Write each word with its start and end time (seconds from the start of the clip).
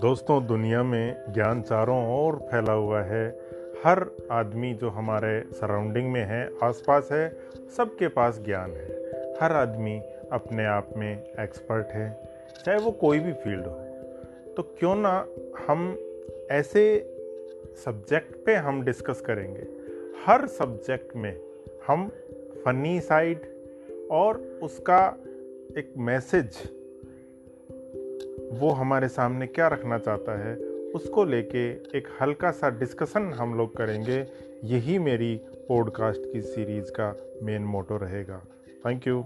दोस्तों, 0.00 0.46
दुनिया 0.46 0.82
में 0.82 1.32
ज्ञान 1.32 1.62
चारों 1.62 2.24
ओर 2.24 2.36
फैला 2.36 2.72
हुआ 2.72 3.02
है। 3.02 3.28
हर 3.84 4.10
आदमी 4.32 4.74
जो 4.74 4.88
हमारे 4.88 5.44
सराउंडिंग 5.52 6.12
में 6.12 6.24
है, 6.24 6.50
आसपास 6.62 7.08
है, 7.12 7.38
सबके 7.76 8.08
पास 8.08 8.40
ज्ञान 8.44 8.70
है। 8.70 8.86
हर 9.42 9.52
आदमी 9.52 10.02
अपने 10.32 10.66
आप 10.66 10.88
में 10.96 11.24
एक्सपर्ट 11.40 11.86
है, 11.86 12.28
चाहे 12.64 12.78
वो 12.78 12.90
कोई 12.90 13.18
भी 13.18 13.32
फ़ील्ड 13.32 13.66
हो। 13.66 13.74
तो 14.56 14.62
क्यों 14.78 14.96
ना 14.96 15.26
हम 15.68 15.98
ऐसे 16.50 17.14
सब्जेक्ट 17.84 18.46
पे 18.46 18.54
हम 18.54 18.82
डिस्कस 18.82 19.20
करेंगे। 19.20 19.66
हर 20.26 20.46
सब्जेक्ट 20.46 21.16
में 21.16 21.40
हम 21.86 22.08
फनी 22.64 23.00
साइड 23.00 23.40
और 24.10 24.58
उसका 24.62 25.18
एक 25.78 25.92
मैसेज 25.98 26.77
वो 28.52 28.70
हमारे 28.70 29.08
सामने 29.08 29.46
क्या 29.46 29.68
रखना 29.68 29.98
चाहता 29.98 30.38
है, 30.38 30.56
उसको 30.94 31.24
लेके 31.24 31.70
एक 31.98 32.08
हल्का 32.20 32.50
सा 32.50 32.70
डिस्कशन 32.70 33.32
हम 33.32 33.54
लोग 33.54 33.76
करेंगे। 33.76 34.26
यही 34.64 34.98
मेरी 34.98 35.40
पॉडकास्ट 35.68 36.32
की 36.32 36.40
सीरीज़ 36.42 36.90
का 36.90 37.16
मेन 37.42 37.62
मोटो 37.62 37.96
रहेगा। 37.96 38.42
Thank 38.86 39.06
you 39.06 39.24